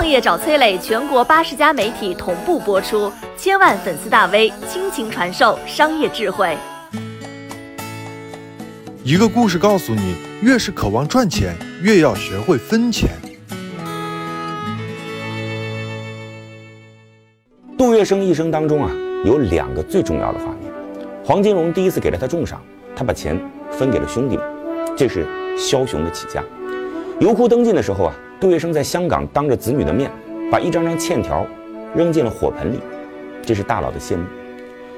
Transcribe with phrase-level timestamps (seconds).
[0.00, 6.56] 创业找崔磊，全国八十家媒体同步播出，千万粉丝大 V 倾情传授商业智慧。
[9.04, 13.10] 一个故事告诉你，越是渴望赚钱，越要学会分钱。
[17.76, 18.90] 杜月笙一生当中啊，
[19.26, 20.72] 有两个最重要的画面。
[21.22, 22.62] 黄金荣第一次给了他重赏，
[22.96, 23.38] 他把钱
[23.70, 24.46] 分给了兄弟们，
[24.96, 25.26] 这是
[25.58, 26.42] 枭雄的起家。
[27.20, 30.10] 油库登进的时候啊，杜月笙在香港当着子女的面，
[30.50, 31.46] 把一张张欠条
[31.94, 32.78] 扔进了火盆里，
[33.42, 34.24] 这是大佬的羡慕。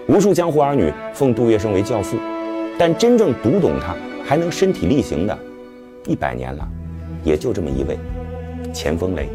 [0.07, 2.17] 无数江湖儿女奉杜月笙为教父。
[2.79, 3.95] 但真正读懂他
[4.25, 5.39] 还能身体力行的，
[6.07, 6.67] 一百年了，
[7.23, 7.99] 也就这么一位，
[8.73, 9.29] 钱风雷。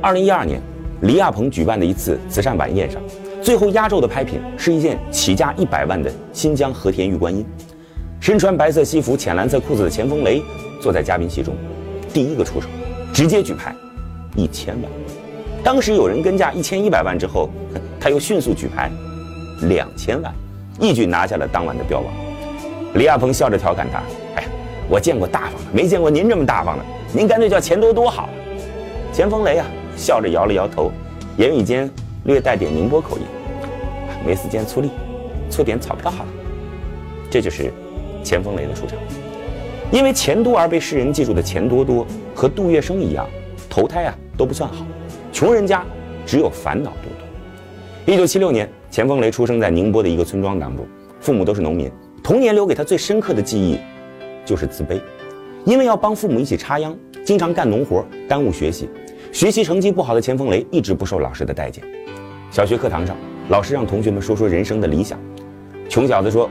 [0.00, 0.60] 二零一二年，
[1.02, 3.02] 李亚鹏举办的一次慈善晚宴上，
[3.42, 7.44] 最后压轴的拍品是一件起价一百万的新疆和田玉观音。
[8.18, 10.42] 身穿白色西服、浅蓝色裤子的钱风雷
[10.80, 11.54] 坐在嘉宾席中，
[12.14, 12.66] 第一个出手，
[13.18, 13.74] 直接举牌
[14.36, 14.84] 一千万。
[15.64, 17.50] 当时有人跟价一千一百万之后，
[17.98, 18.88] 他又迅速举牌
[19.62, 20.32] 两千万，
[20.78, 22.06] 一举拿下了当晚的标王。
[22.94, 23.98] 李亚鹏笑着调侃他
[24.40, 24.44] ：“哎，
[24.88, 26.84] 我见过大方的，没见过您这么大方的。
[27.12, 28.32] 您干脆叫钱多多好了。”
[29.12, 29.66] 钱风雷啊，
[29.96, 30.92] 笑着摇了摇头，
[31.38, 31.90] 言语间
[32.22, 33.24] 略带点宁波口音
[34.24, 34.90] ：“没时间出力，
[35.50, 36.30] 出点钞票好了。”
[37.28, 37.72] 这就是
[38.22, 38.96] 钱风雷的出场。
[39.90, 43.26] 因为钱多而被世人记住的钱多多，和杜月笙一样，
[43.70, 44.84] 投胎啊都不算好，
[45.32, 45.82] 穷人家
[46.26, 48.14] 只有烦恼多多。
[48.14, 50.86] 一九七六年，钱凤雷出生在宁波的一个村庄当中，
[51.20, 51.90] 父母都是农民。
[52.22, 53.78] 童年留给他最深刻的记忆，
[54.44, 55.00] 就是自卑，
[55.64, 56.94] 因为要帮父母一起插秧，
[57.24, 58.90] 经常干农活，耽误学习。
[59.32, 61.82] 学习成绩不好的钱凤雷一直不受老师的待见。
[62.50, 63.16] 小学课堂上，
[63.48, 65.18] 老师让同学们说说人生的理想。
[65.88, 66.50] 穷小子说：“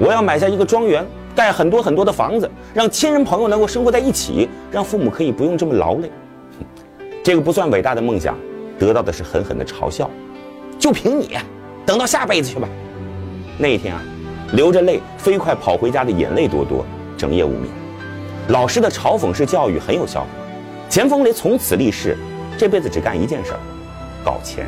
[0.00, 6.10] 我要买下一个庄园，盖很多很多的房子，让亲人朋友能够生活在一起，让父母可以不用这么劳累。”
[7.24, 8.36] 这个不算伟大的梦想，
[8.78, 10.10] 得到的是狠狠的嘲笑。
[10.78, 11.36] 就凭你，
[11.86, 12.68] 等到下辈子去吧。
[13.58, 14.02] 那一天啊。
[14.52, 16.84] 流着泪飞快跑回家的眼泪多多，
[17.16, 17.72] 整夜无眠。
[18.48, 20.28] 老师的嘲讽式教育很有效果。
[20.90, 22.18] 钱风雷从此立誓，
[22.58, 23.60] 这辈子只干一件事儿，
[24.22, 24.66] 搞钱。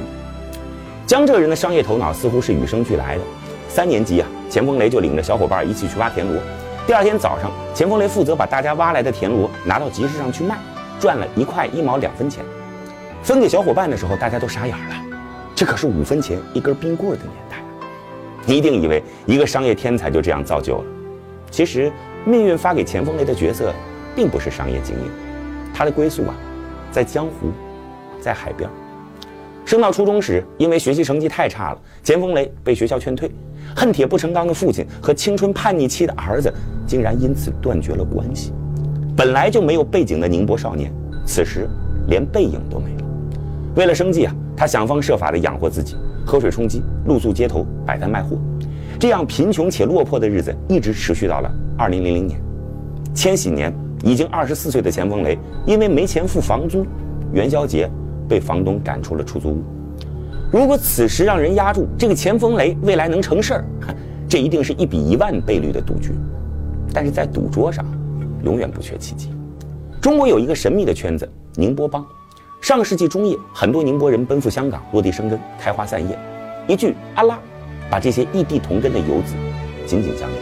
[1.07, 3.23] 江浙人的商业头脑似乎是与生俱来的。
[3.69, 6.41] 三年级啊，钱风雷就领着小伙伴一起去挖田螺。
[6.87, 10.57] 第二天早上，钱风雷负责把大家挖来的田螺拿到集市上去卖，
[11.01, 12.45] 赚了一块一毛两分钱。
[13.21, 14.95] 分给小伙伴的时候，大家都傻眼了，
[15.57, 17.57] 这可是五分钱一根冰棍的年代。
[18.47, 20.85] 你一定以为一个商业天才就这样造就了，
[21.51, 21.91] 其实
[22.25, 23.75] 命运发给钱风雷的角色，
[24.15, 25.11] 并不是商业精英，
[25.75, 26.35] 他的归宿啊，
[26.93, 27.51] 在江湖，
[28.21, 28.71] 在海边。
[29.65, 33.29] 升到初中时，因为学习成绩太差了，钱风雷被学校劝退。
[33.75, 36.53] 恨铁不成钢的父亲和青春叛逆期的儿子，
[36.87, 38.53] 竟然因此断绝了关系。
[39.17, 40.93] 本来就没有背景的宁波少年，
[41.27, 41.69] 此时
[42.09, 43.05] 连背影都没了。
[43.77, 45.97] 为了生计啊，他想方设法地养活自己。
[46.27, 48.39] 喝水充饥，露宿街头，摆摊卖货，
[48.99, 52.41] 这样贫穷且落魄的日子一直持续到了二零零零年。
[53.15, 53.71] 千禧年，
[54.03, 56.87] 已经二十四岁的钱风雷因为没钱付房租，
[57.35, 57.91] 元宵节
[58.27, 59.63] 被房东赶出了出租屋。
[60.55, 63.65] 如果此时让人压住这个钱风雷未来能成事儿，
[64.31, 66.13] 这一定是一比一万倍率的赌局。
[66.93, 67.85] 但是在赌桌上，
[68.45, 69.31] 永远不缺奇迹。
[70.01, 71.29] 中国有一个神秘的圈子——
[71.59, 72.07] 宁波帮。
[72.61, 76.17] 上世纪中叶，很多宁波人奔赴香港落地生根，开花散叶。
[76.69, 77.37] 一句“阿拉”，
[77.91, 79.35] 把这些异地同根的游子
[79.89, 80.41] 紧紧相连。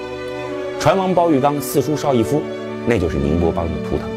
[0.78, 2.42] 船王包玉刚、四叔邵逸夫，
[2.86, 4.10] 那就是宁波帮的图腾。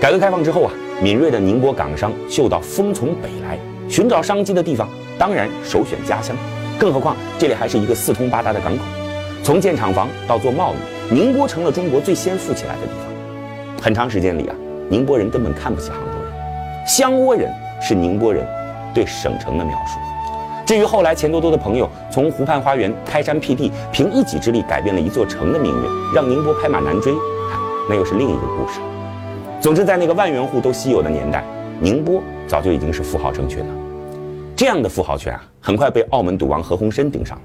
[0.00, 3.56] 改革开放之后啊，敏锐的宁波港商嗅到风从北来，
[3.88, 4.88] 寻找商机的地方
[5.18, 6.36] 当然首选家乡。
[6.78, 8.82] 更何况这里还是一个四通八达的港口，
[9.42, 10.74] 从建厂房到做贸
[11.10, 13.82] 易，宁波成了中国最先富起来的地方。
[13.82, 14.54] 很长时间里啊，
[14.88, 16.18] 宁波人根本看不起杭州。
[16.86, 18.44] 香窝人是宁波人
[18.92, 19.98] 对省城的描述。
[20.64, 27.12] 至于后来钱多多的朋友从湖畔花园开山辟地，凭一己之力改变了一座城的命运，让宁波拍马难追，
[27.88, 28.80] 那又是另一个故事。
[29.60, 31.44] 总之，在那个万元户都稀有的年代，
[31.80, 33.81] 宁波早就已经是富豪城群了。
[34.54, 37.42] 这样的富豪圈啊，很快被澳门赌王何鸿燊盯上了，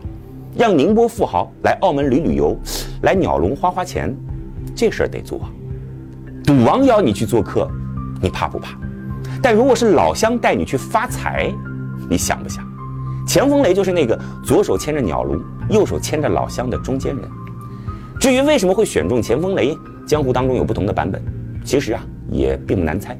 [0.57, 2.55] 让宁波富豪来澳门旅旅游，
[3.01, 4.15] 来鸟笼花花钱，
[4.75, 5.41] 这事儿得做。
[6.43, 7.69] 赌王邀你去做客，
[8.21, 8.77] 你怕不怕？
[9.41, 11.51] 但如果是老乡带你去发财，
[12.09, 12.63] 你想不想？
[13.27, 17.29] 钱风雷就是那个左手牵着鸟笼，右手牵着老乡的中间人。
[18.19, 19.77] 至于为什么会选中钱风雷，
[20.07, 21.21] 江湖当中有不同的版本。
[21.63, 23.17] 其实啊，也并不难猜。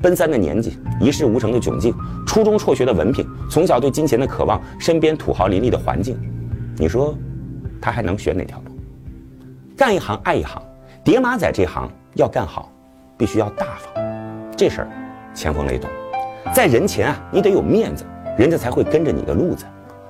[0.00, 1.94] 奔三的年纪，一事无成的窘境，
[2.26, 6.16] 初中辍学的文凭，从小对金钱的渴望，身边土豪林立的环境，
[6.76, 7.14] 你说
[7.80, 8.64] 他还能选哪条路？
[9.76, 10.62] 干一行爱一行，
[11.04, 12.70] 叠马仔这行要干好，
[13.16, 14.04] 必须要大方。
[14.56, 14.88] 这事儿。
[15.34, 15.90] 钱风雷懂，
[16.54, 18.06] 在人前啊，你得有面子，
[18.38, 19.66] 人家才会跟着你的路子。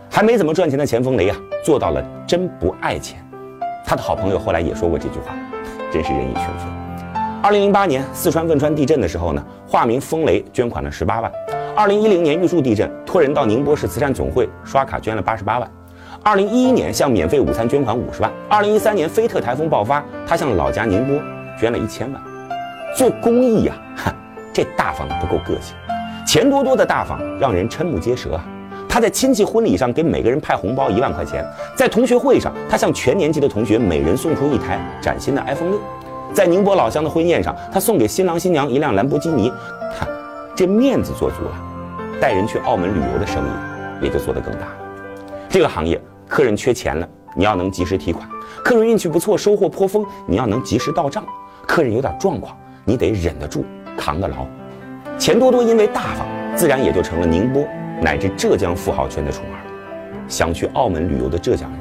[0.09, 3.19] 还没怎么赚钱的钱风雷啊，做到了真不爱钱。
[3.85, 5.35] 他的好朋友后来也说过这句话，
[5.93, 6.86] 真是人以群分。
[7.47, 11.31] 二零零八年四川汶川地震的时候呢，化名风雷捐款了十八万。
[11.77, 15.71] 二零一零年玉树地震，托人到宁波市慈善总会刷卡捐了八十八万。
[16.25, 18.29] 二零一一年向免费午餐捐款五十万。
[18.49, 21.23] 二零一三年菲特台风爆发，他向老家宁波
[21.57, 22.21] 捐了一千万。
[22.97, 24.13] 做公益呀，哈，
[24.53, 25.77] 这大方不够个性，
[26.27, 28.45] 钱多多的大方让人瞠目结舌啊。
[28.89, 31.45] 他在亲戚婚礼上给每个人派红包一万块钱，
[31.77, 35.81] 在同学会上，他向全年级的同学每人送出一台崭新的 iPhone 六，
[36.35, 39.53] 在宁波老乡的婚宴上，他送给新郎新娘一辆兰博基尼，
[39.99, 40.09] 看，
[40.55, 41.53] 这面子做足了，
[42.21, 44.77] 带人去澳门旅游的生意也就做得更大了。
[45.49, 48.29] 这个行业，客人缺钱了，你要能及时提款；
[48.63, 51.23] 客人运气不错，收获颇丰，你要能及时到账；
[51.67, 53.65] 客人有点状况，你得忍得住，
[53.97, 54.47] 扛得牢。
[55.19, 57.67] 钱多多因为大方，自然也就成了宁波。
[58.03, 59.57] 乃至浙江富豪圈的宠儿，
[60.29, 61.71] 想去澳门旅游的浙江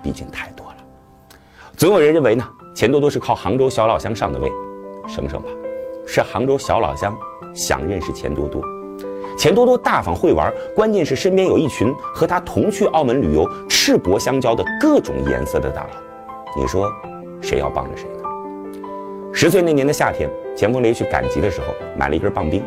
[0.00, 0.76] 毕竟太多了。
[1.76, 4.50] 总有人认为呢，钱多多是靠杭州小老乡上的位，
[5.06, 5.48] 省省吧，
[6.06, 7.16] 是杭州小老乡
[7.54, 8.62] 想认识钱多多。
[9.36, 15.90] 钱多多大方会玩，关键是身边有一群和他同去澳门旅游、赤膊相交的各种颜色的大佬。
[16.56, 16.90] 你说，
[17.42, 18.80] 谁要帮着谁呢？
[19.34, 22.62] 十岁那年的夏天，钱风雷去赶集的时候，买了一根棒冰。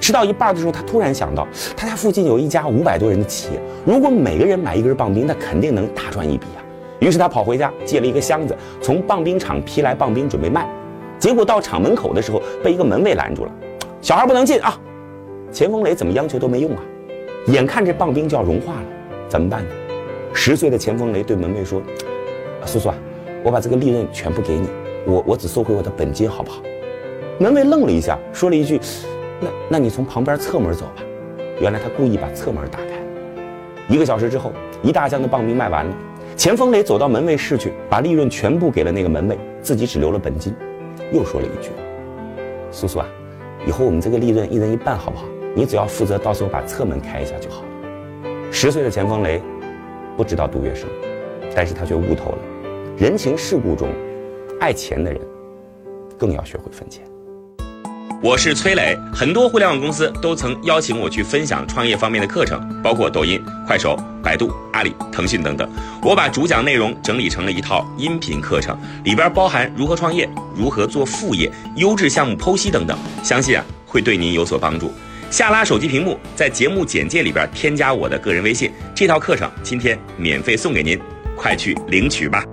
[0.00, 6.60] 吃到一半的时候，他突然想到，他家附近有一家五百多人的企业，如果每个人买一根棒冰，那肯定能大赚一笔啊！
[6.98, 10.68] 于是他跑回家借了一个箱子，从棒冰厂批来棒冰准备卖。
[11.18, 13.52] 结果到厂门口的时候，被一个门卫拦住了
[14.00, 14.78] ：“小孩不能进啊！”
[15.52, 16.82] 钱风雷怎么央求都没用啊！
[17.46, 18.84] 眼看这棒冰就要融化了，
[19.28, 19.70] 怎么办呢？
[20.34, 21.80] 十岁的钱风雷对门卫说
[22.66, 22.94] ：“叔叔啊，
[23.42, 24.68] 我把这个利润全部给你，
[25.06, 26.60] 我我只收回我的本金，好不好？”
[27.38, 28.80] 门卫愣了一下，说了一句。
[29.40, 31.02] 那，那你从旁边侧门走吧。
[31.60, 32.86] 原来他故意把侧门打开。
[33.88, 34.52] 一个小时之后，
[34.82, 35.94] 一大箱的棒冰卖完了。
[36.36, 40.54] 钱风雷走到门卫室去，把利润全部给了那个门卫，自己只留了本金。
[41.10, 41.70] 又说了一句
[42.70, 43.06] ：“叔叔啊，
[43.66, 45.24] 以后我们这个利润一人一半，好不好？
[45.54, 47.68] 你只要负责到时候把侧门开一下就好了。”
[48.52, 49.40] 十岁的钱风雷
[50.14, 50.84] 不知道杜月笙，
[51.54, 52.38] 但是他却悟透了：
[52.98, 53.88] 人情世故中，
[54.60, 55.18] 爱钱的人
[56.18, 57.02] 更要学会分钱。
[58.22, 65.68] 我是崔磊，很多互联网公司都曾邀请我去分享创业方面的课程，包括抖音、快手、百度、阿里、腾讯等等。
[66.00, 74.92] 我把主讲内容整理成了一套音频课程，里边包含如何创业、如何做副业、优质项目剖析等等，相信啊会对您有所帮助。
[75.28, 80.98] 下拉手机屏幕，在节目简介里边添加我的个人微信，这套课程今天免费送给您，
[81.36, 82.44] 快去领取吧。